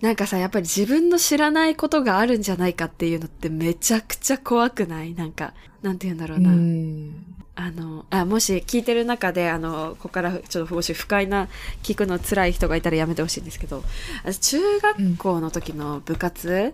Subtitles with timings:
[0.00, 5.14] なんかさ、やっぱり自分の知らないことがあるんじゃないかっていうのってめちゃくちゃ怖くない？
[5.14, 6.50] なんか、なんて言うんだろうな。
[6.50, 7.24] うん。
[7.54, 11.48] あの、あ、もし聞いてる中で、あの、ここからちょっともし不快な
[11.82, 13.84] 聞くの辛い人がいたらやめてほしいんですけど、
[14.24, 16.72] 私中学校の時の部活、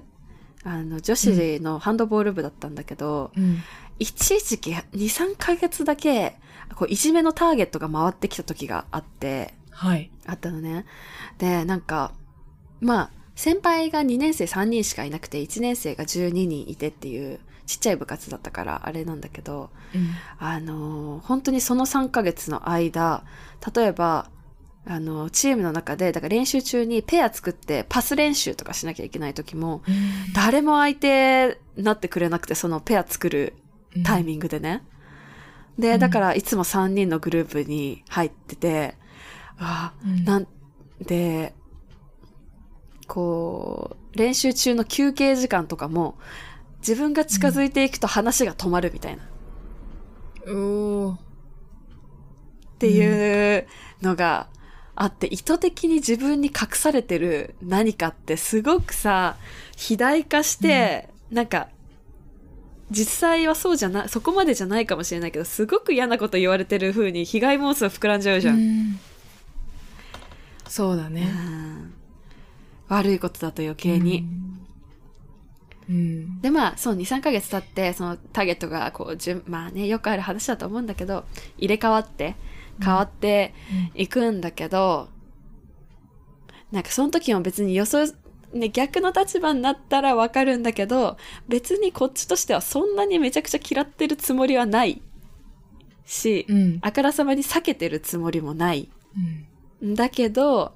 [0.62, 3.58] あの、女子のハンドボール部だったんだけど、うん。
[3.98, 6.36] 一時期2、3ヶ月だけ、
[6.76, 10.10] こう、いじめのターゲットが回ってきた時があって、はい。
[10.26, 10.84] あったのね。
[11.38, 12.12] で、なんか、
[12.80, 20.08] まあ、先輩が2年生3人しかいなくて、1年生が12人いてっていう、ちっちゃい部活だったから、あれなんだけど、うん。
[20.38, 23.24] あのー本当にその3ヶ月の間、
[23.74, 24.30] 例えば、
[24.88, 29.82] あの、チームの中で、だから練習中にペア作ってパス練習とかしなきゃいけない時も、
[30.34, 33.54] 誰も相手なってくれなくて、そのペア作る
[34.04, 34.82] タイミングでね。
[35.78, 38.96] で、うんだからいつも3人のグループに入ってて、
[39.58, 40.46] あうんなん
[41.04, 41.52] で、
[43.06, 46.16] こう、練習中の休憩時間とかも、
[46.78, 49.22] 自分が近づいていくと話が止まるみたいな。
[50.48, 51.18] おーっ
[52.78, 53.66] ていう
[54.02, 54.48] のが
[54.94, 59.36] あって、意図的に自分に隠されてる何かってすごくさ、
[59.72, 61.68] 肥大化して、なんか、
[62.90, 68.56] 実際はそうじゃな、そこまでじゃないかもしれないけど、すごく嫌なこと言われてる風に被害妄想膨らんじゃうじゃん。
[68.56, 69.00] うん
[70.68, 71.22] そうだね。
[71.22, 71.95] うん
[72.88, 74.26] 悪いことだと余計に。
[75.88, 76.40] うん。
[76.40, 81.24] で、まあ、そう、2、3ヶ月経って、そのターゲットが、こう、順、まあね、よくある話だと思うんだけど、
[81.58, 82.34] 入れ替わって、
[82.82, 83.54] 変わって
[83.94, 85.08] いくんだけど、
[86.72, 88.12] なんかその時も別に予想、
[88.52, 91.16] ね、逆の立場になったらわかるんだけど、
[91.48, 95.00] 別にこっちとしてはそんなにめちゃくちゃ嫌ってるつもりはない
[96.04, 96.78] し、うん。
[96.82, 98.90] あからさまに避けてるつもりもない。
[99.82, 99.94] うん。
[99.94, 100.74] だけど、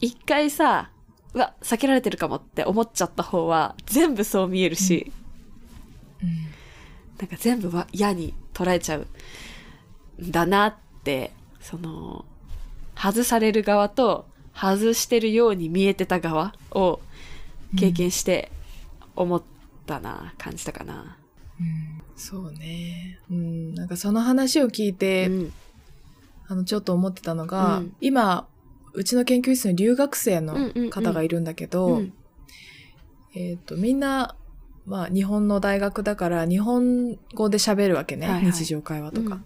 [0.00, 0.90] 一回さ、
[1.36, 5.12] うわ、避けられてるかもって思っちゃった方は、全部そう見えるし、
[7.18, 9.06] なんか全部は嫌に捉えちゃう
[10.22, 10.74] んだなっ
[11.04, 12.24] て、その、
[12.96, 17.00] 外される側と、外してるように見えてた側を
[17.78, 18.50] 経験して
[19.14, 19.42] 思っ
[19.84, 21.18] たな、感じたかな。
[21.60, 23.18] うんそうね。
[23.30, 23.74] うん。
[23.74, 25.52] なんかその話を聞いて、うん。
[26.48, 28.48] あの、ちょっと思ってたのが、うん今、
[28.96, 30.54] うちの研究室に留学生の
[30.90, 32.12] 方がいるんだけど、うん。
[33.34, 34.36] えっ、と、みんな、
[34.86, 38.26] まあ、日本の大学だから、日本語で喋るわけね。
[38.26, 39.36] はいはい日常会話とか。
[39.36, 39.44] うん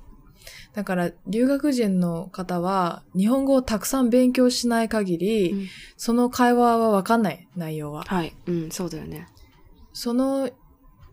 [0.72, 5.66] だから、留学人の方は、日本語をたくさん勉強しない限り、うん
[5.96, 8.04] その会話はわかんない、内容は。
[8.04, 8.32] はい。
[8.46, 9.26] うん、そうだよね。
[9.92, 10.48] その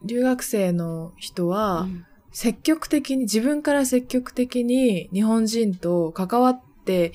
[0.06, 7.14] 留学生の人は、うん積極的に、自分から積極的に日本人と関わって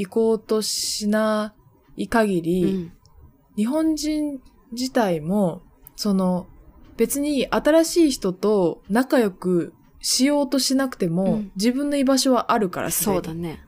[0.00, 1.54] いこうとしな
[1.96, 2.92] い限り、うん
[3.56, 4.40] 日本人
[4.72, 5.62] 自体も、
[5.94, 6.46] その、
[6.96, 13.62] 別に新しい人と仲良くしようとしなくても、うん自分の居場所はあるからそうだね。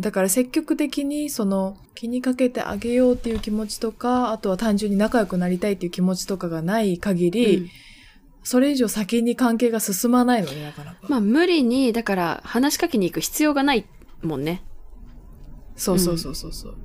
[0.00, 7.70] だから積極的にその気にかけてあげようっていう気持ちとか、あとは単純に仲良くなりたいっていう気持ちとかがない限り、うん
[8.46, 10.98] それ以上先に関係が進まないのね、なかなか。
[11.08, 13.86] まあ無理に、だから話しかけに行く必要がない
[14.26, 14.62] もんね。
[15.76, 16.76] そうそうそうそうそう。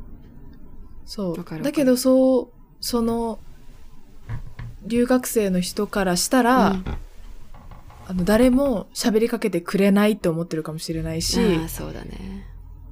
[1.06, 1.64] そう。
[1.64, 2.48] だけどそう、
[2.82, 3.40] その、
[4.86, 6.86] 留学生の人からしたら、うん
[8.10, 12.48] あの、誰も喋りかけてくれないって思ってるかもしれないし、そうだね。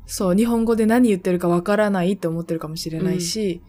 [0.05, 3.63] そう、日本語で何言ってるかわからないって思ってるかもしれないし、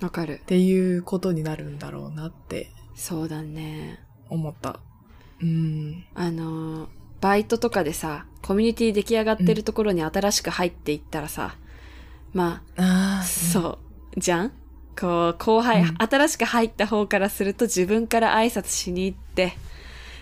[0.00, 0.46] わかるっ。
[0.46, 4.00] ていうことになるんだろうなってそうだね。
[4.30, 4.80] 思った。
[5.42, 6.06] うん。
[6.14, 6.88] あのー、
[7.20, 11.56] バイトとかでさ、コミュニティ出来上がってるところに新しく入っていったらさ、
[12.32, 13.78] まあ、ああ、そ
[14.16, 14.52] う、じゃん？
[14.98, 19.54] こう、後輩、うん新しく入った方からすると自分から挨拶しに行って、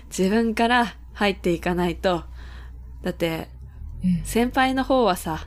[0.09, 2.25] 自分から入っていかないと、
[3.03, 3.49] だって、
[4.05, 4.23] うん。
[4.25, 5.47] 先輩の方はさ、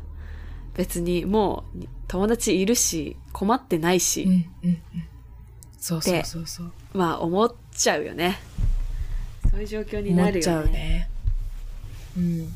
[0.75, 4.79] 別にもう友達いるし、困ってないし、うん、うん、うん。
[5.78, 6.72] そうそうそうそう。
[6.93, 8.40] まあ思っちゃうよね。
[9.49, 10.72] そういう状況になるよね。
[10.72, 11.10] ね。
[12.17, 12.49] うん。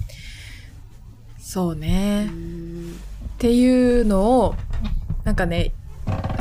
[1.40, 2.30] そうね。
[2.32, 2.96] うん。
[3.36, 4.56] っていうのを、
[5.24, 5.72] なんかね、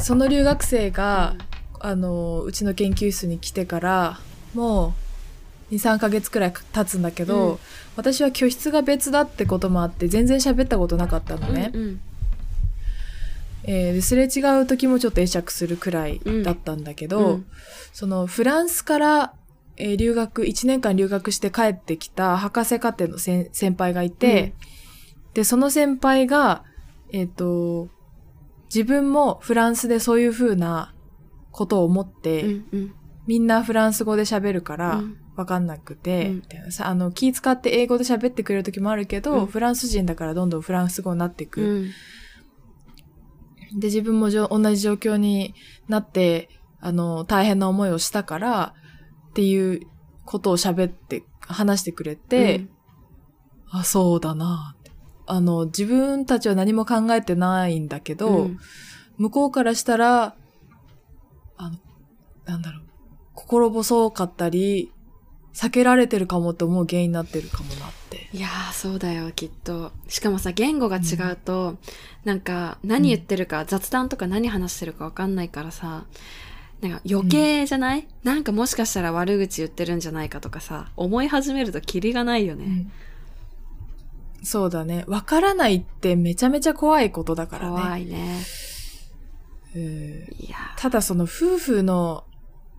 [0.00, 1.37] その留学生が、
[1.81, 4.20] あの、うちの研究室に来てから、
[4.55, 4.94] も
[5.70, 7.58] う、2、3ヶ月くらい経つんだけど、うん
[7.96, 11.70] 私は居室が別だってこともあって、全然喋ったことなかったのね。
[11.72, 12.00] うんうん
[13.66, 17.46] えーですれ違う時もちょっと会釈するくらいだったんだけど、うん
[17.93, 19.32] そのフランスから、
[19.76, 24.55] えー留学、1年間留学して帰ってきた博士課程の先先輩がいて、
[25.35, 26.65] で、その先輩が、
[27.12, 27.88] えっ、と、
[28.75, 30.94] 自分もフランスでそういう風な
[31.50, 32.94] ことを思って、うんうん。
[33.26, 35.17] みんなフランス語で喋るからうん。
[35.37, 36.43] わかんなくて、うん。
[36.81, 39.47] あの気使って英語で喋ってくれる時もあるけど、うん。
[39.47, 41.62] フランス人だからどんどんフランス語になっていく。
[41.62, 41.85] う
[43.76, 43.81] ん。
[43.81, 45.55] で、自分もじょ同じ状況に
[45.88, 46.49] なって、
[46.81, 48.75] あの、大変な思いをしたから、
[49.34, 49.81] っていう
[50.25, 52.70] ことを喋って、話してくれて、うん
[53.70, 54.76] あ、そうだな
[55.26, 58.58] あの、自分たちは何も考えてないんだけど、うん
[59.16, 60.34] 向こうからしたら、
[61.56, 61.78] あの、
[62.46, 62.82] なんだろう、
[63.34, 64.92] 心細かったり、
[65.54, 68.28] 避けられてるかもって思う原因になってるかもなって。
[68.32, 69.92] いやー、そうだよ、きっと。
[70.08, 71.76] しかもさ、言語が違うと、
[72.25, 76.06] なんか、何言ってるか、雑談とか何話してるかわかんないからさ、
[76.81, 82.65] なんか余計じゃない、なんかもしかしたら悪口言ってるんじゃないかとかさ、思い始めるとキリがないよね。
[82.65, 82.93] うん
[84.44, 85.05] そうだね。
[85.09, 87.76] わからないってめちゃめちゃ怖いことだからね。
[87.81, 88.41] 怖いね。
[90.76, 92.25] ただその夫婦の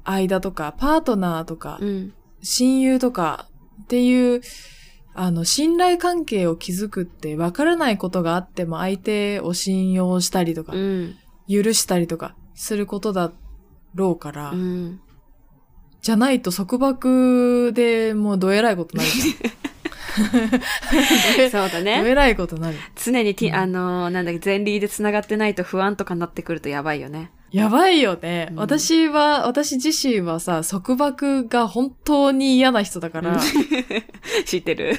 [0.03, 2.13] 間とか、パートナーとかー、うん。
[2.43, 3.47] 親友とか
[3.81, 4.41] っていう、
[5.15, 11.15] あの、信頼関係を築くって分からないことがあっても相手を信用したりとかう、ん。
[11.49, 13.31] 許したりとかすることだ
[13.95, 14.99] ろうから、うん。
[16.01, 19.51] じゃないと束縛でもうどえらいことになるじゃん。
[21.51, 22.03] そうだどね。
[22.05, 22.77] えらいことになる。
[22.95, 27.31] 常にティ、うんあのーなんだっけ、前輪で繋がってないと不安とかなってくるとやばいよね。
[27.51, 28.49] やばいよね。
[28.51, 33.39] うん私は、私自身はさ、束縛が本当に嫌な人だから、
[34.45, 34.97] 知ってる？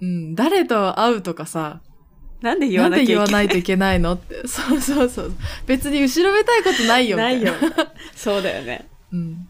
[0.00, 1.80] うん、誰と会うとかさ、
[2.44, 3.30] なんで言わなきゃいけない？
[3.32, 4.12] ないといけないの？
[4.12, 4.42] って。
[4.46, 5.32] そうそうそう。
[5.66, 7.16] 別に後ろめたいことないよ。
[7.16, 7.52] ないよ。
[8.14, 8.86] そうだよね。
[9.12, 9.48] うん。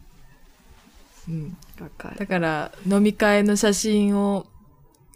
[1.29, 1.57] うん。
[1.81, 2.17] わかる。
[2.17, 4.47] だから、飲み会の写真を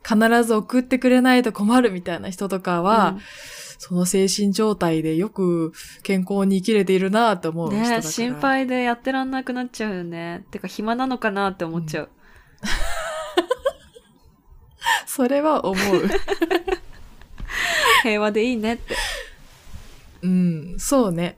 [0.04, 3.20] 必ず送ってくれないと困るみたいな人とかは、うん
[3.80, 5.72] その精神状態でよく
[6.02, 7.72] 健康に生きれているなと思う。
[7.72, 10.42] ね心配でやってらんなくなっちゃうよね。
[10.50, 12.08] てか暇なのかなって思っちゃう。
[15.06, 16.08] それは思う。
[18.02, 18.96] 平和でいいねって。
[20.22, 21.36] うん、そうね。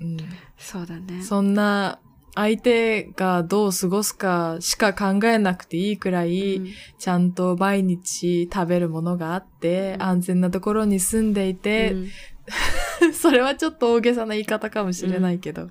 [0.00, 0.16] うん。
[0.58, 1.22] そうだね。
[1.22, 1.98] そんな
[2.34, 6.66] 相手がどう過ごすかしか考えなくていいくらい、うん
[6.98, 12.08] ちゃんと毎日食べるものがあって、うん安全なところに住んでいて、うん
[13.12, 15.64] それはちょっと大げさな言い方かもしれないけど。
[15.64, 15.68] っ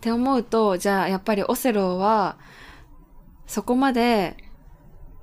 [0.00, 2.38] て思うと、じゃあやっぱりオセロは、
[3.46, 4.36] そこまで、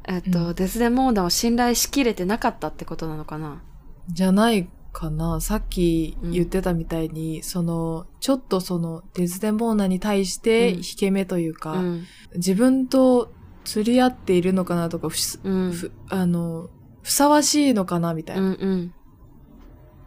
[0.07, 3.61] えっと、うんデスデモーダを信頼しきれてなかったってことなのかな？
[4.07, 5.39] じゃないかな。
[5.39, 12.05] さっき言ってたみたいに、その、ちょっとその、デズデモーナに対してうん引け目というか、うん。
[12.35, 13.31] 自分と
[13.65, 15.09] 釣り合っているのかなとか、
[15.43, 15.71] うん。
[15.71, 16.69] ふあの、
[17.03, 18.49] ふさわしいのかなみたいうな。
[18.49, 18.93] んうん。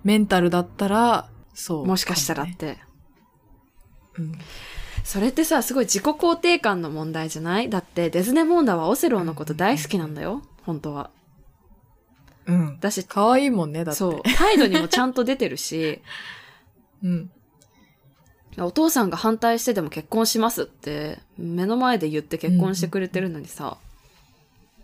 [0.02, 2.78] メンタルだったら、そう、もしかしたらっねて。
[4.18, 4.32] うん
[5.04, 7.68] それってさ、すごい自己肯定感の問題じゃない？
[7.68, 10.42] だって、デズネモンダはオセロのこと大好きなんだよ。
[10.64, 11.10] 本当は。
[12.46, 12.78] うん。
[12.80, 13.98] だし、可愛いもんね、だって。
[13.98, 14.22] そう。
[14.36, 16.00] 態度にもちゃんと出てるし、
[17.02, 17.30] うん。
[18.58, 23.78] お父さんが反対してでも結婚しますって、目の前で言って結婚してくれてるのにさ、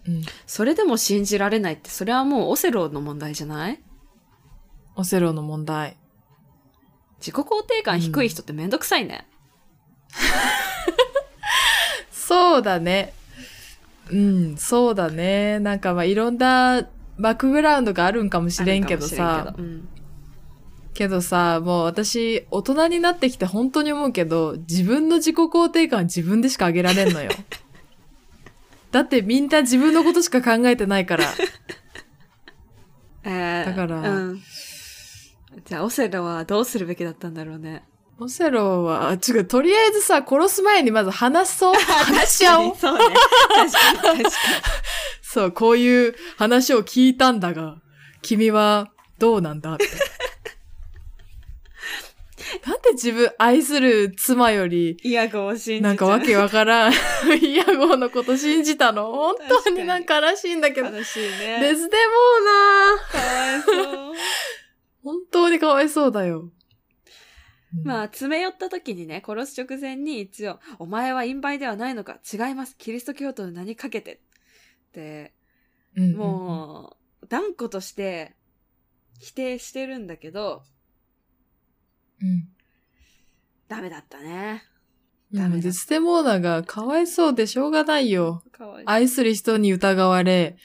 [0.07, 0.23] うん。
[0.47, 3.81] それでも信じられないって、それはもうオセロの問題じゃない？
[4.97, 5.97] オセロの問題。
[7.21, 9.27] 自己肯定感低い人ってめんどくさいね。
[12.11, 13.13] そうだね。
[14.11, 15.59] うん、そうだね。
[15.61, 16.87] なんかまあいろんな
[17.19, 19.45] バックグラウンドがあるんかもしれんけどさしれん。
[19.45, 19.89] けどうん
[20.99, 27.31] けどさ、もう私、大人になってきて本当に思うけど、自分の自己肯定感は自分でしか上げられんのよ。
[28.91, 31.27] だってみんな自分のことしか考えてないから。
[33.23, 34.43] えーだからうん。
[35.65, 37.85] じゃあ、オセロはどうするべきだったんだろうね。
[38.21, 41.75] オセロは、違う、とりあえずさ、殺す前にまず話そう。
[41.79, 42.77] 話し合おう。
[42.77, 43.05] そうね。
[43.55, 44.41] 確かに、確か
[45.23, 47.77] そう、こういう話を聞いたんだが、
[48.23, 49.89] 君はどうなんだって。
[52.67, 55.11] なんで自分愛する妻より、に。
[55.11, 56.93] イヤゴを信じなんかわけわからん、
[57.41, 59.13] イヤゴーのこと信じたの？
[59.13, 60.89] 本当になんか悲しいんだけど。
[60.89, 61.59] 悲しいね。
[61.61, 64.15] デスデモーなかわいそう。
[65.05, 66.51] 本当にかわいそうだよ。
[67.85, 72.77] まあ、詰め寄った時にね、殺す直前に一応、お前は陰媒ではないのか違います。
[72.79, 74.15] キリスト教徒の名にかけて。
[74.15, 74.19] っ
[74.93, 75.35] て、
[75.97, 78.37] うん、もう、断固として
[79.19, 80.63] 否定してるんだけど、
[82.21, 82.49] うん。
[83.69, 84.65] ダメだったね。
[85.33, 85.39] うん。
[85.39, 88.43] ダメだデスデモーナがかわいそうでしょうがないよ。
[88.51, 88.85] かわいそう。
[88.87, 90.57] 愛する人に疑われ、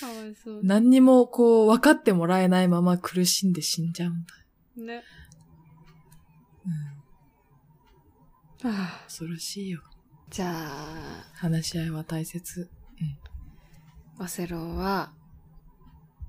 [0.00, 0.60] かわいそう。
[0.62, 4.94] 何にもこう分かってもらえないまま苦しんで死んじゃうんだ。
[4.94, 5.02] ね。
[8.64, 8.70] うん。
[8.70, 9.80] はあ恐ろしいよ。
[10.30, 12.68] じゃあ、話し合いは大切。
[14.18, 15.12] オセロは、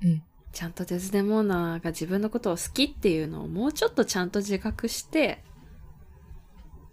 [0.04, 0.24] うん。
[0.52, 5.44] ちゃんとデズデモーナが自分のことを好きっていうのをもうちょっとちゃんと自覚して、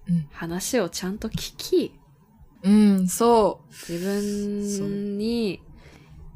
[0.06, 0.28] うん。
[0.32, 1.98] 話をちゃんと聞き、
[2.62, 5.62] うん、そ自分に、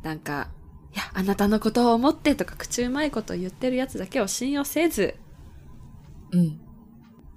[0.02, 0.48] なんか、
[0.94, 5.16] いや、あなたのことを思ってとか口うまいこと言ってるやつだけを信用せず、
[6.32, 6.38] う。
[6.38, 6.60] うん。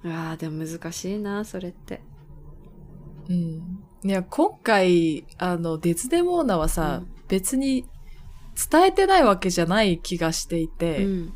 [0.04, 2.02] うわあでも難しいな、それって。
[3.30, 3.84] うん。
[4.04, 7.86] いや、今回、あの、デズデモーナはさ、うん別に
[8.70, 11.34] 伝えてないわけじゃない気がしていうて、ん。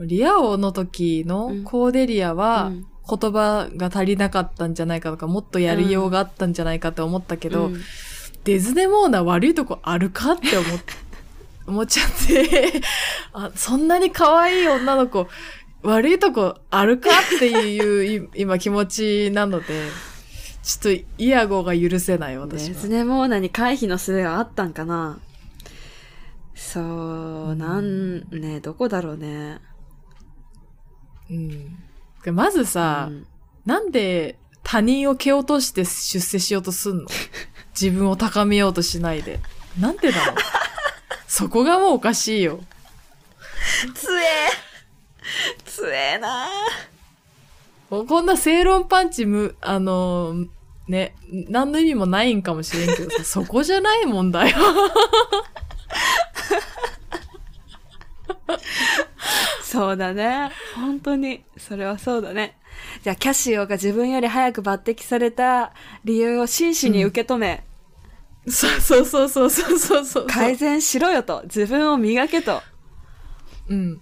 [0.00, 7.80] リア王の時のうんコーデリアは、うん言葉が足りなかったんじゃないかとか、もっとやりようがあったんじゃないかって思ったけど、うん
[8.44, 10.80] デズデモーナ悪いとこあるかって思っ
[11.66, 12.80] 思っちゃって
[13.34, 15.28] あ、そんなに可愛い女の子、
[15.82, 19.88] 悪いとこあるかっていうい今気持ちなので、
[20.62, 22.68] ちょっとイヤゴが許せない私は。
[22.68, 25.18] デズデモーナに回避の術があったんかな
[26.54, 29.58] そう、なん、ね、どこだろうね。
[31.30, 31.78] うん。
[32.34, 33.26] まずさ、うん
[33.66, 37.06] なんで他人を蹴落として出世しようとすんの？
[37.78, 39.38] 自分を高めようとしないで。
[39.78, 40.34] なんでなの
[41.28, 42.60] そこがもうおかしいよ。
[43.94, 44.24] つえ
[45.80, 46.46] つえな
[47.88, 50.48] もうこんな正論パンチむ、あのー
[50.88, 51.14] ね、
[51.48, 54.56] 何の意味もないんかもしれんけどさ、 そこじゃない問題よ。
[59.62, 60.50] そうだね。
[60.74, 61.44] 本当に。
[61.56, 62.58] それはそうだね。
[63.02, 65.72] じゃあ、キャシオが自分より早く抜擢された
[66.04, 67.64] 理由を真摯に受け止め、
[68.48, 70.26] そうそうそうそうそうそうそう。
[70.26, 71.42] 改善しろよと。
[71.44, 72.62] 自分を磨けと。
[73.68, 74.00] うん。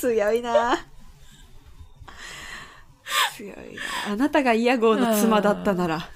[0.00, 0.78] 強いな
[3.36, 3.52] 強い
[4.06, 6.08] なあなたがイヤゴーの妻だったなら。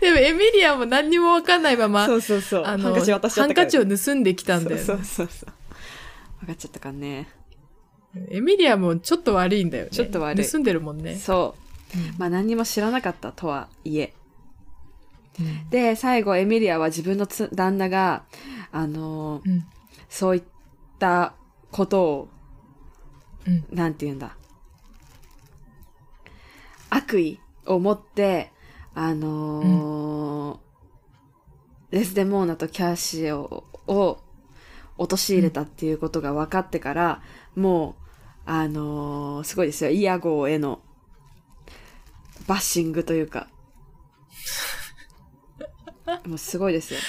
[0.00, 5.52] でもエミリアも何にもわかんないまま、うそうそあの、ハンカチ渡しちゃハンったからカチを盗んできたんだよね、そうそうそうそう。
[6.40, 7.28] 分かっちゃったかね。
[8.30, 9.90] エミリアもちょっと悪いんだよね。
[9.90, 11.16] ちょっと悪い盗んでるもんね。
[11.16, 11.56] そ
[11.94, 11.98] う。
[11.98, 14.14] うんまあ何にも知らなかったとはいえ。
[15.40, 18.24] うんで、最後エミリアは自分のつ旦那が、
[18.72, 19.64] あのーうん。
[20.08, 20.42] そういっ
[20.98, 21.34] た
[21.70, 22.28] ことを、
[23.46, 23.66] うん。
[23.70, 24.36] なんて言うんだ。
[26.90, 28.52] 悪意を持って、
[28.94, 30.58] あのー
[31.90, 34.18] デスデモーナとキャシオを
[34.98, 37.22] 陥れたっていうことが分かってから、
[37.54, 37.96] も
[38.46, 39.90] う、あのーすごいですよ。
[39.90, 40.80] イヤゴーへの
[42.46, 43.48] バッシングというか。
[46.26, 47.00] もうすごいですよ。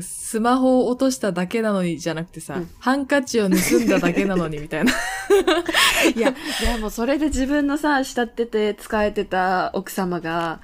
[0.00, 4.92] スマホを落としただけなのにじゃなくてさ、うんハンカチを盗んだだけなのにみたいな。
[6.14, 10.60] いや、でもそれで自分のさ、慕ってて使えてた奥様が、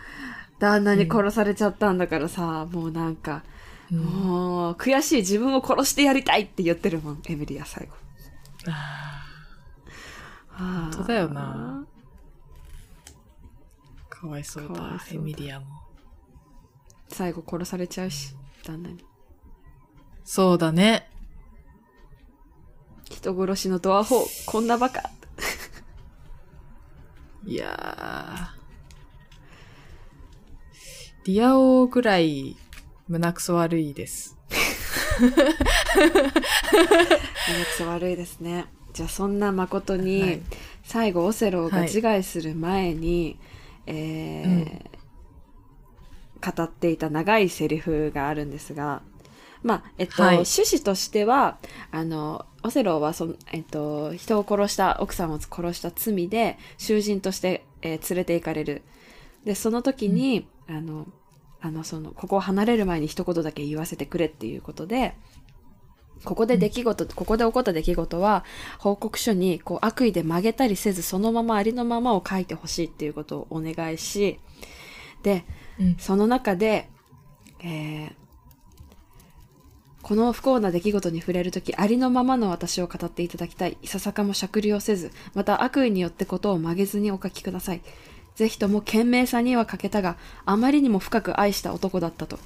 [0.58, 3.42] 旦那に殺されちゃったんだからさ、もうなんか、
[3.90, 7.94] うんもう、悔しい自分を殺してやりたいって言ってるもん、エミリア最後。
[10.54, 11.84] あ本当だよな。
[11.84, 11.92] ー
[14.08, 15.66] かわいそうだかわいそうだエミリアも。
[17.08, 18.34] 最後殺されちゃうし、
[20.24, 21.08] そうだね。
[23.04, 25.02] 人殺しのドアホー、こんなバカ。
[27.44, 28.62] いやー。
[31.24, 32.56] リア王ぐらい
[33.08, 34.36] 胸くそ悪いです。
[35.20, 35.46] めんどく
[37.76, 38.66] そ悪いですね。
[38.92, 40.42] じゃあそんな誠に、はい
[40.84, 43.38] 最後オセロがはい自害する前に、
[43.86, 45.01] えー
[46.44, 49.02] 語っていた長いセリフがあるんですが、
[49.62, 50.34] まあ、えっと、はい。
[50.34, 51.58] 趣旨としては、
[51.92, 58.82] あの、オセロはその、えっと、人を殺した、奥さんを殺した罪で、囚人として、えー連れて行かれる。
[59.44, 61.06] で、その時に、あの、
[61.60, 65.14] あの、その、ここを離れる前に一言だけ言わせてくれっていうことで、
[66.24, 68.44] ここで出来事、ここで起こった出来事は、
[68.78, 74.38] 報告書にこう悪意で曲げたりせず、そのままありのままを書いてほしいっていうことをお願いし、
[75.22, 75.44] で、
[75.98, 76.88] その中で、
[77.60, 78.22] えー
[80.02, 83.78] この不幸な出来事に触れるとき、ありのままの私を語っていただきたい。
[83.82, 87.82] いささかもしゃくりをせず、また悪意によってことを曲げずにお書きください。
[88.34, 92.40] ぜひとも賢明さには欠けたが、あまりにも深く愛した男だったと。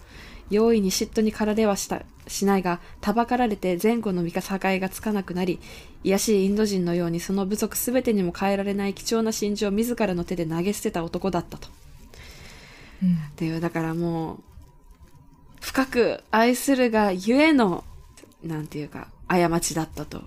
[0.51, 5.59] 容易に嫉妬に駆られはした、しないが、たばかられて前後の見境がつかなくなり、
[6.05, 11.69] 卑しいインド人のようにその部族すべてにも変えられない貴重な真珠を自らの手で投げ捨てた男だったと。
[13.03, 14.43] っていう、だからもう、
[15.61, 17.85] 深く愛するがゆえの、
[18.43, 20.23] なんていうか、過ちだったと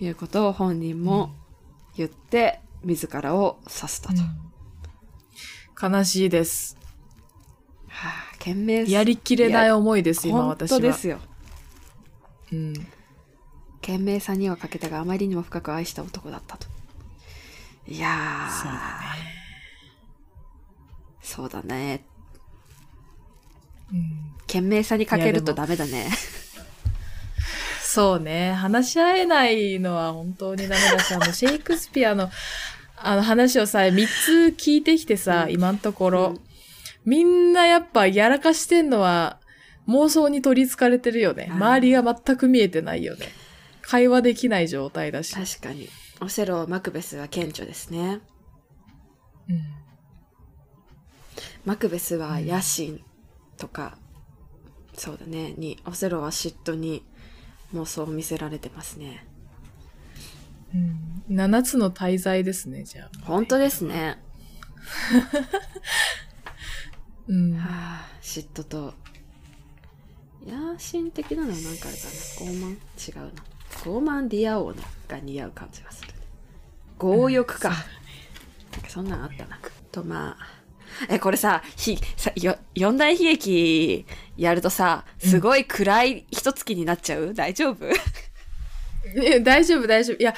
[0.00, 1.30] いうことを本人も
[1.96, 5.88] 言って、自らを刺したと。
[5.88, 6.76] 悲しいです。
[7.88, 10.78] はあ、懸命やりきれない思いです、今本私は。
[10.78, 11.18] 当ですよ。
[12.52, 12.74] うん。
[13.80, 16.66] 懸命さにはかけたがあまりにも深く愛した男だったと。
[17.86, 18.50] いやー。
[18.50, 19.37] そうだね。
[21.28, 22.04] そうだね。
[23.92, 26.08] うん懸命さにかけるとダメだね。
[27.82, 28.54] そうね。
[28.54, 32.30] 話し合えないのは本当にダメだし、あの、シェイクスピアの、
[32.96, 36.40] あの話をさ、3つ聞いてきてさ、うん今のところ、うん
[37.04, 39.40] みんなやっぱやらかしてんのは
[39.86, 41.48] 妄想に取り憑かれてるよね。
[41.50, 43.26] うん周りが全く見えてないよね。
[43.82, 45.34] 会話できない状態だし。
[45.34, 45.88] 確かに。
[46.20, 48.20] オセロ、マクベスは顕著ですね。
[49.50, 49.77] うん
[51.68, 53.04] マクベスは野心
[53.58, 53.98] とか、
[54.94, 57.04] そうだね、に、オセロは嫉妬に
[57.74, 59.26] 妄想を見せられてますね。
[61.28, 63.26] うん、7つの大罪ですね、じゃあ。
[63.26, 64.18] 本当ですね。
[67.28, 67.52] うん。
[67.58, 67.66] は
[68.00, 68.94] あ、嫉妬と、
[70.46, 72.10] 野心的なのは何かあるかな？
[72.50, 72.78] 傲慢？
[73.10, 73.44] 違うな。
[73.84, 76.14] 傲慢リア王のが似合う感じがするね。
[76.98, 77.68] 強欲か。
[77.68, 79.60] なんかそんなんあったな。
[79.92, 80.58] と、まあ、
[81.08, 87.34] え、これさ、ひ、さ、よ、四大悲劇やるとさ、すごい暗い一月になっちゃう？
[87.34, 87.86] 大丈夫？
[89.22, 90.16] え大丈夫、大丈夫。
[90.18, 90.34] いや、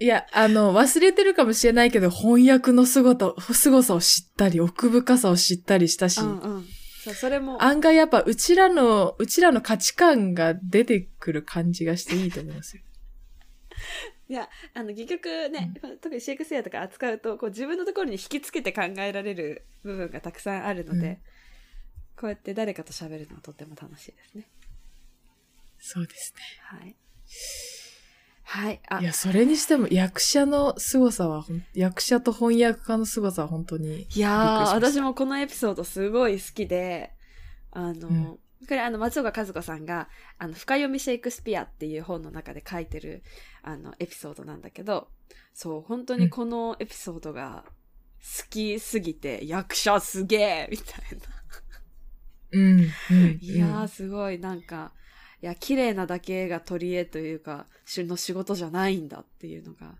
[0.00, 6.66] いや、あの、忘れてるかもしれないけど、翻訳の姿、凄さを知ったり、奥深さを知ったりしたし、うんうん。
[7.04, 12.82] そう、それも、案外やっぱ、うちらの、うちらの価値観が出てくる感じがしていいと思いますよ。
[14.28, 21.18] いや、あの、戯曲ね、特にシェイクスピアとか扱うと、こう自分のところに引きつけて考えられる部分がたくさんあるので、うん
[22.20, 24.48] こうやって誰かと喋るのはとっても楽しいですね。
[25.78, 26.96] そうですはい。
[28.42, 28.80] はい。
[28.88, 29.02] あね。
[29.02, 34.10] い、や、それにしても役者の凄さは役者と翻訳家の凄さは本当に。
[34.10, 37.12] しー、ました私もこのエピソードすごい好きで、
[37.70, 43.22] あの、うんこれあの、松岡和子さんが、あの、深読みシェイクスピアっていう本の中で書いてる、
[43.62, 45.08] あの、エピソードなんだけど、
[45.54, 47.64] そう、本当にこのエピソードが
[48.20, 51.38] 好きすぎて、役者すげえみたいな。
[52.50, 52.80] うん。
[53.10, 53.38] うん。
[53.40, 54.92] いやー、すごい、なんか、
[55.40, 59.94] いや、綺麗なだけが取り柄というか、しの仕事じゃないんだっていうのが、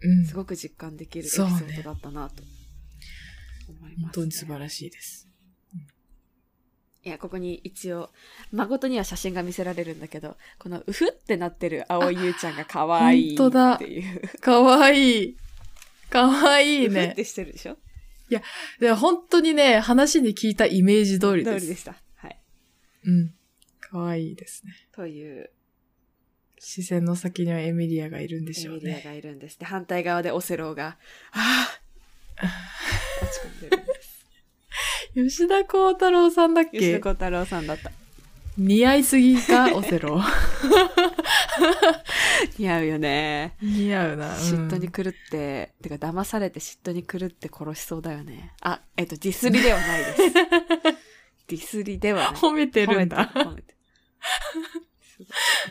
[0.00, 0.26] うん。
[0.26, 2.42] すごく実感できるエピソードだったなと
[3.68, 5.28] 思います、本当に素晴らしいです。
[7.04, 8.10] いや、ここに一応、
[8.52, 14.38] 誠には写真が見せられるんだけど、このうふってなってる青井優ちゃんが可愛いっていう。
[14.40, 15.36] かわいい。
[16.08, 17.14] かわいいうねふっ。
[17.16, 17.76] てしてるでしょ？
[18.80, 21.60] で本当にね、話に聞いたイメージ通りです。
[21.60, 21.94] 通りでした。
[22.16, 22.40] はい。
[23.04, 23.34] うん。
[23.80, 24.72] かわいいですね。
[24.92, 25.50] という、
[26.58, 29.02] 視線の先にはエミリアがいるんでしょうエミリアね。
[29.04, 29.58] がいるんです。
[29.58, 30.96] で、反対側でオセローが、
[31.32, 31.68] あ
[32.38, 32.44] あ
[33.22, 33.83] 落ち込んでる。
[35.14, 37.92] 吉田幸太郎さんだっ吉田け幸太郎さんだった。
[38.56, 40.20] 似合いすぎか、オセロ。
[42.58, 43.56] 似合うよね。
[43.60, 44.28] 似合うな。
[44.28, 48.52] うん嫉妬に狂って、てか騙されて嫉妬に狂って殺しそうだよね。
[48.60, 50.18] あ、えっと、ディスりではないです。
[51.48, 52.40] ディスりではない。
[52.40, 53.28] 褒めてるんだ。
[53.34, 53.74] 褒めて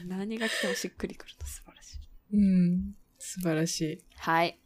[0.06, 1.99] 何が来てもしっくりくると素晴らしい。
[2.34, 2.95] うん。
[3.17, 4.03] 素晴らしい。
[4.17, 4.60] はい。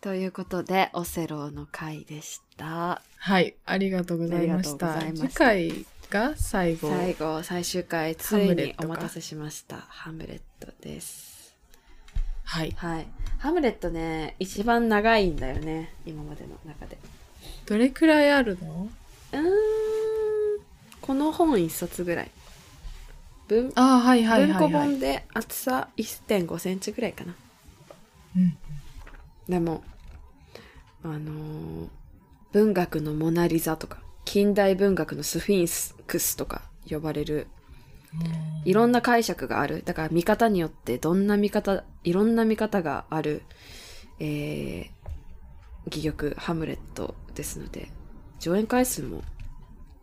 [0.00, 3.02] ということで、オセロの回でした。
[3.18, 3.54] はい。
[3.66, 4.98] ありがとうございました。
[4.98, 6.88] した次回が最後。
[6.88, 9.76] 最後、最終回、ついにお待たせしました。
[9.76, 11.54] ハムレットです。
[12.44, 12.72] はい。
[12.78, 13.06] はい。
[13.40, 15.92] ハムレットね、一番長いんだよね。
[16.06, 16.96] 今までの中で。
[17.66, 18.88] どれくらいあるの？
[19.32, 19.44] うーん。
[21.02, 22.30] この本一冊ぐらい。
[23.48, 24.60] 文ああ、はいはいはい、はい。
[24.60, 27.34] 文庫本で厚さ1.5センチぐらいかな。
[28.36, 28.56] うん。
[29.50, 29.84] でも、
[31.02, 31.88] あのー
[32.52, 37.46] 文学のモナリザとか、近代文学のスフィンクスとか呼ばれる、
[38.64, 39.82] いろんな解釈がある。
[39.84, 43.42] だから見方によってどんな見方、いろんな見方がある、
[44.18, 44.90] えー、
[45.86, 47.92] 戯曲、ハムレットですので、
[48.40, 49.22] 上演回数も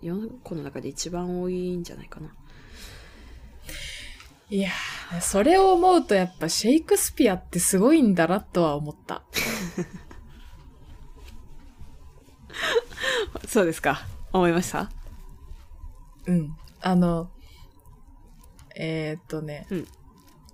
[0.03, 2.33] 4個の中で一番多いんじゃないかな。
[4.49, 9.23] いやー、それを思うとやっぱシェイクスピアってすごいんだなとは思った。
[13.47, 14.05] そうですか。
[14.31, 14.89] 思いました？
[16.27, 16.55] うん。
[16.81, 17.29] あの、
[18.75, 19.87] えーっとね、うん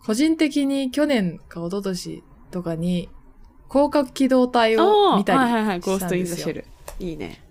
[0.05, 3.07] 個人的に去年か一昨年とかに、
[3.71, 6.65] 広角機動隊を見たりはいはいはい、ゴースト・イン・ザ・したんですよ。
[6.65, 7.05] シェル。
[7.05, 7.41] いいね。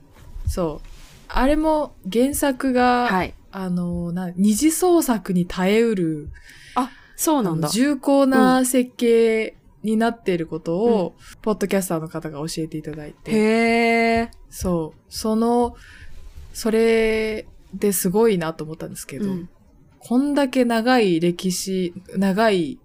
[0.47, 0.87] そう。
[1.29, 3.33] あれも原作が、はい。
[3.53, 6.31] あの、な、二次創作に耐えうる、
[7.17, 7.69] そうなんだ。
[7.69, 13.31] 重厚な設計になっていることを、ポッドキャスターの方が教えていただいて。
[13.31, 13.37] へ
[14.23, 14.31] え。
[14.51, 15.01] そう。
[15.09, 15.77] その、
[16.53, 19.49] それですごいなと思ったんですけど、うん。
[20.01, 22.81] こんだけ長い歴史、長い、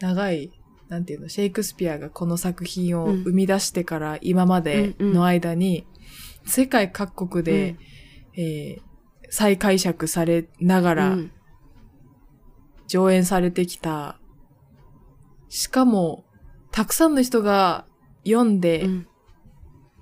[0.00, 0.50] 長い、
[0.88, 5.86] なんていうの、シェイクスピアがこの作品をうん生み出してから今までの間に、
[6.44, 7.76] 世界各国で、
[8.34, 8.87] えー
[9.30, 11.32] 再解釈されながらうん。
[12.86, 14.18] 上演されてきた、
[15.50, 16.24] しかも、
[16.70, 17.84] たくさんの人が
[18.24, 19.06] 読んでうん。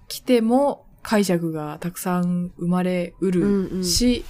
[0.08, 3.40] きても解釈がたくさん生まれううんる
[3.76, 3.84] うん。
[3.84, 4.24] し、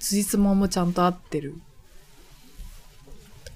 [0.00, 1.54] 辻褄もちゃんと合ってる。
[1.54, 1.58] と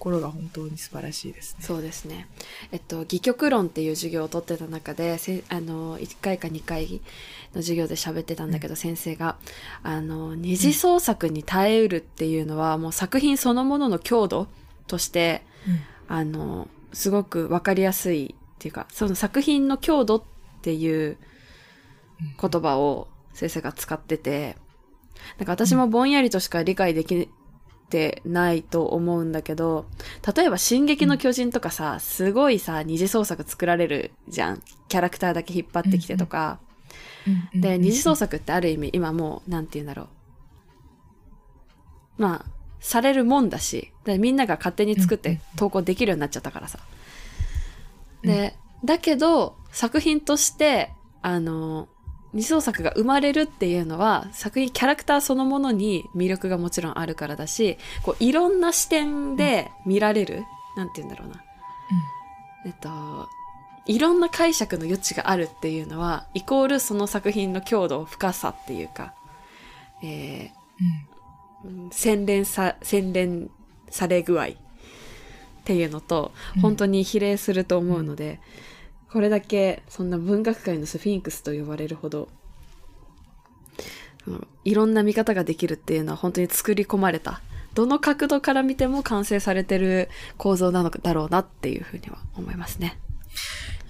[0.01, 1.63] ころが本当に素晴らしいですね。
[1.63, 2.27] そうですね。
[2.73, 7.03] えっと、戯曲論っていう授業を取ってた中で、せあの、1回か2回
[7.55, 9.37] の授業で喋ってたんだけど、先生が、
[9.83, 14.49] あの、二次創作に耐えうるっていうのは、もう作品そのものの強度
[14.87, 15.43] として、
[16.09, 20.23] あの、すごくわかりやすいっていうか、その作品の強度っ
[20.63, 21.19] ていう
[22.41, 24.57] 言葉を先生が使ってて、
[25.39, 27.29] なんか私もぼんやりとしか理解でき
[27.91, 29.87] てないと思うんだけど、
[30.35, 34.63] 例えば進撃の巨人とかさ、すごいさ、二次創作作られるじゃん。
[34.89, 36.59] キャラクターだけ引っ張ってきてとか。
[36.65, 40.09] うんで、二次創作ってある意味今もう、なんて言うんだろう。
[42.23, 42.51] まあ、
[42.81, 46.79] されるもんだし、でみんなが勝手に作って投稿できるようになっちゃったからさ。
[48.23, 51.89] で、だけど、作品として、あの、
[52.33, 60.45] 二次創作が生まれるっていうのは、作品、キャラクターそのものに魅力がもちろんあるからだし、こう、いろんな視点で見られる、
[60.77, 61.43] なんて言うんだろうな。
[62.67, 63.29] えっと、
[63.87, 69.15] いろんな解釈の余地があるっていうのは、イコールその作品の強度、深さっていうか、
[70.03, 70.61] えー
[71.65, 71.91] うん。
[71.91, 73.51] 洗練さ、洗練
[73.91, 74.49] され具合っ
[75.65, 76.63] ていうのと、うん。
[76.63, 78.41] 本当に比例すると思うので、
[79.13, 82.29] これだけそんな文学界のスフィンクスと呼ばれるほど、
[84.65, 87.41] いろんな見方ができるっていうのは本当に作り込まれた。
[87.75, 92.99] どの角度から見ても完成されてる構造なのだろうなっていうふうには思いますね。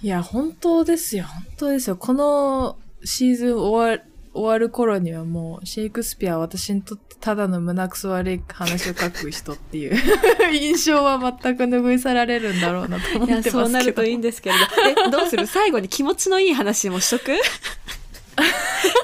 [0.03, 1.25] いや、本当ですよ。
[1.25, 1.95] 本当ですよ。
[1.95, 9.95] このシーズン終わ終わる頃にはもう、シェイクスピアは私にとってただの胸くそ悪い話を書く人っていう
[10.53, 13.59] 印象は全く拭い去られるんだろうなと思ってますけど。
[13.61, 14.55] そうなるといいんですけれ
[14.95, 15.07] ど。
[15.07, 15.45] え、どうする？
[15.45, 17.31] 最後に気持ちのいい話もしとく？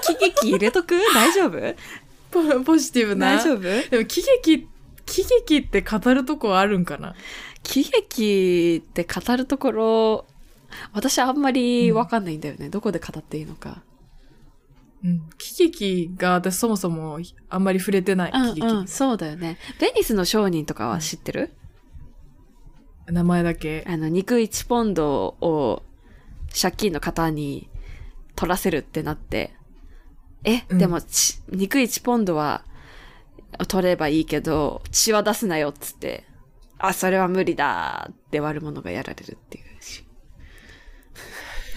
[0.04, 0.96] 喜劇入れとく？
[1.14, 1.76] 大丈夫？
[2.32, 3.36] ポポジティブな。
[3.38, 3.62] 大丈夫？
[3.62, 4.68] でも喜劇、
[5.06, 7.16] 喜劇って語るとこあるんかな？
[7.64, 10.26] 喜劇って語るところ、
[10.94, 12.70] 私あんまりわかんないんだよね。
[12.70, 13.82] どこで語っていいのか。
[15.04, 15.30] うん。
[15.38, 18.32] 喜劇が私そもそもあんまり触れてない。
[18.32, 18.62] 喜劇。
[18.62, 19.58] うんうん、そうだよね。
[19.80, 21.54] ベニスの商人とかは知ってる、
[23.08, 23.86] 名前だけ。
[23.88, 25.84] あの、肉1ポンドを
[26.60, 27.70] 借金の方に
[28.36, 29.54] 取らせるってなって、
[30.44, 32.64] え、うんでもち、肉1ポンドは
[33.68, 36.26] 取ればいいけど、血は出すなよっつって、
[36.80, 39.67] あ、それは無理だって悪者がやられるっていうし。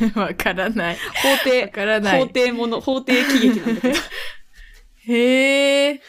[0.14, 0.96] わからない。
[0.96, 3.94] 法廷わ、からない法廷もの、法廷喜劇なんだけど、
[5.12, 6.00] へえ。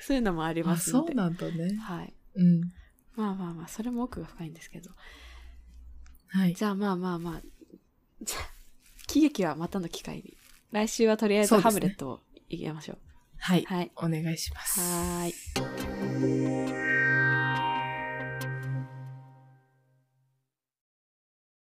[0.00, 1.08] そういうのもありあ、ますので。
[1.08, 1.76] そうなんだね。
[1.76, 2.14] はい。
[2.36, 2.60] うん。
[3.16, 4.90] まあまあまあ、それも奥が深いんですけど。
[6.28, 6.54] はい。
[6.54, 7.42] じゃあまあまあまあ、
[8.22, 8.42] じゃあ、
[9.06, 10.36] 喜劇はまたの機会に。
[10.70, 12.98] 来週はとりあえずハムレットを言いましょう。
[13.38, 13.64] はい。
[13.64, 13.90] はい。
[13.96, 14.80] お願いします。
[14.80, 16.59] はーい。